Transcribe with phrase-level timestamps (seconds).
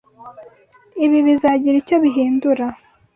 [1.05, 2.65] Ibi bizagira icyo bihindura?